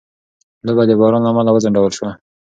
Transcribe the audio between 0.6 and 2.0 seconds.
لوبه د باران له امله وځنډول